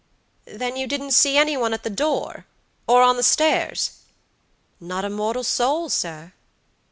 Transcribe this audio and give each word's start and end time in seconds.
"Then 0.47 0.77
you 0.77 0.87
didn't 0.87 1.11
see 1.11 1.37
any 1.37 1.55
one 1.55 1.73
at 1.75 1.83
the 1.83 1.89
door, 1.91 2.47
or 2.87 3.03
on 3.03 3.17
the 3.17 3.21
stairs?" 3.21 3.99
"Not 4.79 5.05
a 5.05 5.11
mortal 5.11 5.43
soul, 5.43 5.89
sir." 5.89 6.33